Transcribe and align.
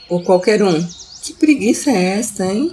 Ou 0.08 0.22
qualquer 0.22 0.62
um. 0.62 0.80
Que 1.24 1.34
preguiça 1.34 1.90
é 1.90 2.20
esta, 2.20 2.46
hein? 2.46 2.72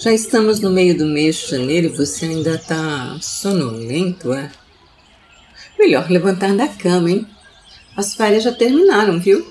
Já 0.00 0.12
estamos 0.12 0.58
no 0.58 0.70
meio 0.70 0.98
do 0.98 1.06
mês 1.06 1.36
de 1.36 1.52
janeiro 1.52 1.86
e 1.86 1.96
você 1.96 2.24
ainda 2.24 2.58
tá 2.58 3.16
sonolento, 3.22 4.32
é? 4.32 4.50
Melhor 5.78 6.10
levantar 6.10 6.56
da 6.56 6.66
cama, 6.66 7.12
hein? 7.12 7.24
As 7.96 8.12
férias 8.12 8.42
já 8.42 8.50
terminaram, 8.50 9.20
viu? 9.20 9.46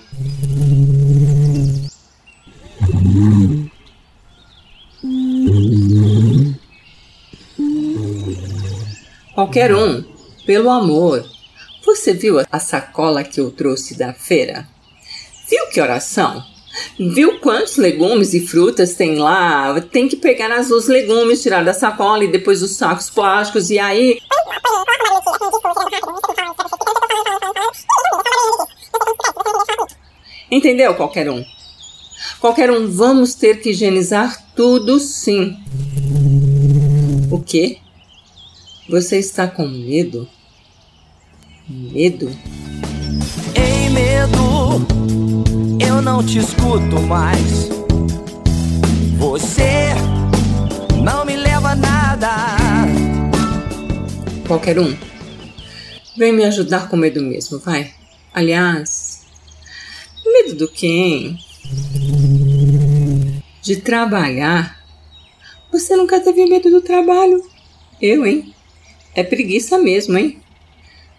Qualquer 9.40 9.74
um, 9.74 10.04
pelo 10.46 10.70
amor. 10.70 11.26
Você 11.86 12.14
viu 12.14 12.42
a 12.52 12.60
sacola 12.60 13.24
que 13.24 13.40
eu 13.40 13.50
trouxe 13.50 13.98
da 13.98 14.12
feira? 14.12 14.68
Viu 15.50 15.66
que 15.68 15.80
oração? 15.80 16.44
Viu 17.00 17.40
quantos 17.40 17.78
legumes 17.78 18.34
e 18.34 18.46
frutas 18.46 18.96
tem 18.96 19.16
lá? 19.16 19.80
Tem 19.80 20.10
que 20.10 20.18
pegar 20.18 20.52
as, 20.52 20.70
os 20.72 20.90
legumes, 20.90 21.42
tirar 21.42 21.64
da 21.64 21.74
sacola 21.74 22.26
e 22.26 22.28
depois 22.28 22.62
os 22.62 22.76
sacos 22.76 23.10
plásticos 23.10 23.70
e 23.70 23.80
aí. 23.80 24.20
Entendeu, 30.52 30.96
qualquer 30.96 31.30
um? 31.30 31.46
Qualquer 32.42 32.70
um, 32.70 32.92
vamos 32.92 33.36
ter 33.36 33.62
que 33.62 33.70
higienizar 33.70 34.38
tudo 34.54 35.00
sim. 35.00 35.56
O 37.32 37.42
quê? 37.42 37.80
Você 38.90 39.18
está 39.20 39.48
com 39.48 39.68
medo? 39.68 40.28
Medo? 41.70 42.36
Ei, 43.54 43.88
medo, 43.90 44.84
eu 45.80 46.02
não 46.02 46.26
te 46.26 46.40
escuto 46.40 47.00
mais. 47.02 47.70
Você 49.20 49.90
não 51.04 51.24
me 51.24 51.36
leva 51.36 51.74
a 51.74 51.76
nada. 51.76 52.30
Qualquer 54.48 54.80
um. 54.80 54.98
Vem 56.18 56.34
me 56.34 56.44
ajudar 56.46 56.90
com 56.90 56.98
medo 56.98 57.22
mesmo, 57.22 57.60
vai. 57.60 57.94
Aliás, 58.34 59.28
medo 60.26 60.56
do 60.56 60.68
quem? 60.68 61.38
De 63.62 63.76
trabalhar? 63.76 64.84
Você 65.72 65.96
nunca 65.96 66.20
teve 66.20 66.48
medo 66.48 66.72
do 66.72 66.82
trabalho? 66.82 67.40
Eu, 68.02 68.26
hein? 68.26 68.56
É 69.16 69.24
preguiça 69.24 69.78
mesmo, 69.78 70.18
hein? 70.18 70.40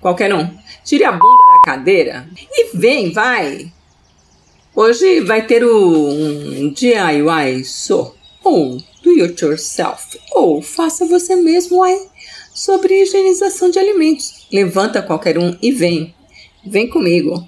Qualquer 0.00 0.34
um, 0.34 0.48
tire 0.84 1.04
a 1.04 1.12
bunda 1.12 1.44
da 1.52 1.62
cadeira 1.62 2.28
e 2.50 2.76
vem, 2.76 3.12
vai! 3.12 3.70
Hoje 4.74 5.20
vai 5.20 5.46
ter 5.46 5.64
o 5.64 6.08
um 6.08 6.72
DIY 6.72 7.64
so, 7.64 8.14
ou 8.42 8.78
do 9.02 9.22
it 9.22 9.44
yourself, 9.44 10.18
ou 10.32 10.62
faça 10.62 11.04
você 11.04 11.34
mesmo, 11.34 11.82
ai, 11.82 11.98
sobre 12.54 13.02
higienização 13.02 13.70
de 13.70 13.78
alimentos. 13.78 14.46
Levanta 14.52 15.02
qualquer 15.02 15.38
um 15.38 15.56
e 15.60 15.72
vem. 15.72 16.14
Vem 16.64 16.88
comigo. 16.88 17.46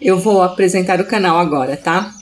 Eu 0.00 0.18
vou 0.18 0.42
apresentar 0.42 1.00
o 1.00 1.06
canal 1.06 1.38
agora, 1.38 1.76
tá? 1.76 2.12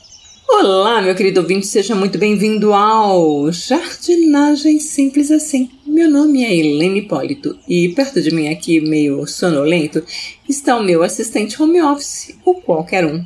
Olá, 0.48 1.00
meu 1.00 1.14
querido 1.14 1.40
ouvinte, 1.40 1.66
seja 1.66 1.94
muito 1.94 2.18
bem-vindo 2.18 2.72
ao 2.72 3.50
Jardinagem 3.52 4.80
Simples 4.80 5.30
Assim. 5.30 5.70
Meu 6.00 6.08
nome 6.10 6.42
é 6.42 6.56
Helene 6.56 7.00
Hipólito 7.00 7.58
e 7.68 7.90
perto 7.90 8.22
de 8.22 8.30
mim 8.34 8.48
aqui, 8.48 8.80
meio 8.80 9.26
sonolento, 9.26 10.02
está 10.48 10.74
o 10.78 10.82
meu 10.82 11.02
assistente 11.02 11.62
home 11.62 11.82
office, 11.82 12.34
o 12.42 12.54
qualquer 12.54 13.04
um. 13.04 13.22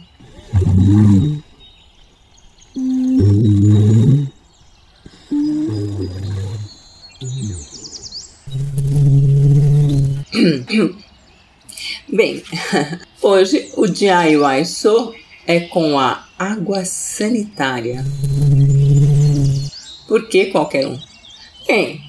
Bem, 12.13 12.43
hoje 13.23 13.71
o 13.77 13.87
DIY 13.87 14.67
sou 14.67 15.15
é 15.47 15.61
com 15.61 15.97
a 15.97 16.27
água 16.37 16.85
sanitária. 16.85 18.05
Por 20.09 20.29
que 20.29 20.47
qualquer 20.47 20.89
um? 20.89 20.99
Bem, 21.69 22.04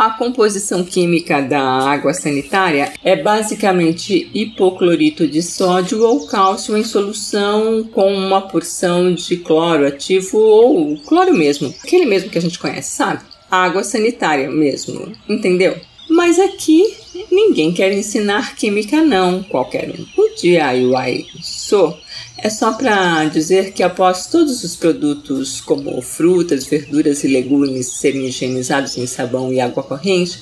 a 0.00 0.08
composição 0.08 0.82
química 0.82 1.42
da 1.42 1.60
água 1.60 2.14
sanitária 2.14 2.90
é 3.04 3.14
basicamente 3.14 4.30
hipoclorito 4.32 5.28
de 5.28 5.42
sódio 5.42 6.02
ou 6.02 6.26
cálcio 6.26 6.74
em 6.74 6.82
solução 6.82 7.84
com 7.84 8.10
uma 8.14 8.40
porção 8.40 9.12
de 9.12 9.36
cloro 9.36 9.86
ativo 9.86 10.38
ou 10.38 10.96
cloro 11.02 11.34
mesmo, 11.34 11.74
aquele 11.84 12.06
mesmo 12.06 12.30
que 12.30 12.38
a 12.38 12.40
gente 12.40 12.58
conhece, 12.58 12.96
sabe? 12.96 13.20
Água 13.50 13.84
sanitária 13.84 14.50
mesmo, 14.50 15.12
entendeu? 15.28 15.76
Mas 16.08 16.38
aqui 16.38 16.96
ninguém 17.30 17.72
quer 17.72 17.92
ensinar 17.92 18.54
química 18.56 19.02
não, 19.02 19.42
qualquer 19.42 19.90
um. 19.90 20.06
O 20.16 20.34
DIY 20.36 21.26
sou 21.42 21.98
é 22.42 22.48
só 22.48 22.72
para 22.72 23.26
dizer 23.26 23.72
que 23.72 23.82
após 23.82 24.26
todos 24.26 24.64
os 24.64 24.74
produtos, 24.74 25.60
como 25.60 26.00
frutas, 26.00 26.64
verduras 26.64 27.22
e 27.22 27.28
legumes, 27.28 27.86
serem 27.98 28.26
higienizados 28.26 28.96
em 28.96 29.06
sabão 29.06 29.52
e 29.52 29.60
água 29.60 29.82
corrente, 29.82 30.40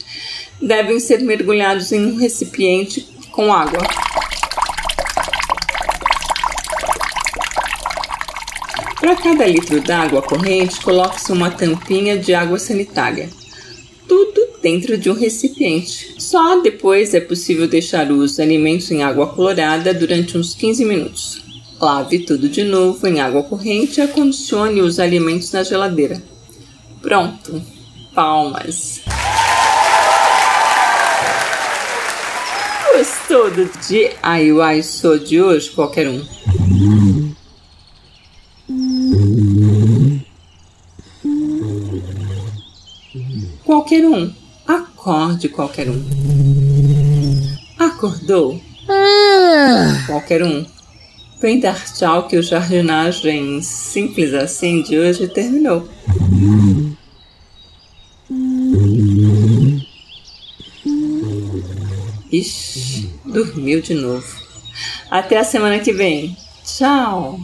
devem 0.62 1.00
ser 1.00 1.18
mergulhados 1.22 1.90
em 1.90 2.06
um 2.06 2.16
recipiente 2.16 3.08
com 3.32 3.52
água. 3.52 3.80
Para 9.00 9.16
cada 9.16 9.46
litro 9.46 9.80
d'água 9.80 10.22
corrente, 10.22 10.80
coloque-se 10.80 11.32
uma 11.32 11.50
tampinha 11.50 12.16
de 12.16 12.32
água 12.32 12.60
sanitária. 12.60 13.28
Dentro 14.62 14.98
de 14.98 15.10
um 15.10 15.14
recipiente. 15.14 16.14
Só 16.18 16.60
depois 16.60 17.14
é 17.14 17.20
possível 17.20 17.68
deixar 17.68 18.10
os 18.10 18.40
alimentos 18.40 18.90
em 18.90 19.02
água 19.02 19.28
colorada 19.28 19.94
durante 19.94 20.36
uns 20.36 20.54
15 20.54 20.84
minutos. 20.84 21.42
Lave 21.80 22.20
tudo 22.20 22.48
de 22.48 22.64
novo 22.64 23.06
em 23.06 23.20
água 23.20 23.44
corrente 23.44 24.00
e 24.00 24.02
acondicione 24.02 24.80
os 24.80 24.98
alimentos 24.98 25.52
na 25.52 25.62
geladeira. 25.62 26.20
Pronto. 27.00 27.62
Palmas. 28.12 29.00
Gostou 32.92 33.48
do 33.52 33.70
DIY 33.86 34.82
Sou 34.82 35.20
de 35.20 35.40
hoje, 35.40 35.70
qualquer 35.70 36.08
um? 36.08 36.20
Qualquer 43.64 44.04
um. 44.04 44.34
Acorde 44.98 45.48
qualquer 45.48 45.88
um. 45.88 46.04
Acordou? 47.78 48.60
Qualquer 50.06 50.42
um. 50.42 50.66
Vem 51.40 51.60
dar 51.60 51.80
tchau 51.94 52.26
que 52.26 52.36
o 52.36 52.42
jardinagem 52.42 53.62
simples 53.62 54.34
assim 54.34 54.82
de 54.82 54.98
hoje 54.98 55.28
terminou. 55.28 55.88
Ixi, 62.32 63.08
dormiu 63.24 63.80
de 63.80 63.94
novo. 63.94 64.26
Até 65.08 65.38
a 65.38 65.44
semana 65.44 65.78
que 65.78 65.92
vem. 65.92 66.36
Tchau. 66.64 67.38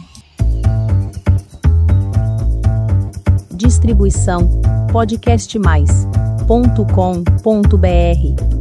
Distribuição 3.53 4.61
podcastmais.com.br 6.47 8.54